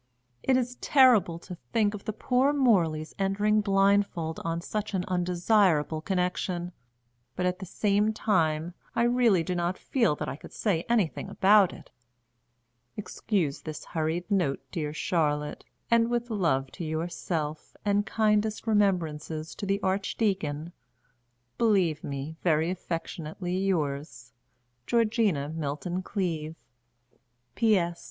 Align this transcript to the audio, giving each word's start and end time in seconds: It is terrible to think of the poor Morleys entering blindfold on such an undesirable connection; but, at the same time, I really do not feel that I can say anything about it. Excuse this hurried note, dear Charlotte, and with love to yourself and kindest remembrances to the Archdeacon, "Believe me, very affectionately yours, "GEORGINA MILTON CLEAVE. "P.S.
It 0.41 0.57
is 0.57 0.77
terrible 0.77 1.37
to 1.37 1.59
think 1.73 1.93
of 1.93 2.05
the 2.05 2.11
poor 2.11 2.53
Morleys 2.53 3.13
entering 3.19 3.61
blindfold 3.61 4.39
on 4.43 4.59
such 4.59 4.95
an 4.95 5.05
undesirable 5.07 6.01
connection; 6.01 6.71
but, 7.35 7.45
at 7.45 7.59
the 7.59 7.67
same 7.67 8.11
time, 8.11 8.73
I 8.95 9.03
really 9.03 9.43
do 9.43 9.53
not 9.53 9.77
feel 9.77 10.15
that 10.15 10.27
I 10.27 10.37
can 10.37 10.49
say 10.49 10.85
anything 10.89 11.29
about 11.29 11.71
it. 11.71 11.91
Excuse 12.97 13.61
this 13.61 13.85
hurried 13.85 14.31
note, 14.31 14.59
dear 14.71 14.91
Charlotte, 14.91 15.65
and 15.91 16.09
with 16.09 16.31
love 16.31 16.71
to 16.71 16.83
yourself 16.83 17.75
and 17.85 18.03
kindest 18.03 18.65
remembrances 18.65 19.53
to 19.53 19.67
the 19.67 19.79
Archdeacon, 19.83 20.73
"Believe 21.59 22.03
me, 22.03 22.37
very 22.41 22.71
affectionately 22.71 23.55
yours, 23.55 24.33
"GEORGINA 24.87 25.49
MILTON 25.49 26.01
CLEAVE. 26.01 26.55
"P.S. 27.53 27.99